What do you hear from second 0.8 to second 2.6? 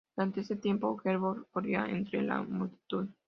Geldof corría entre la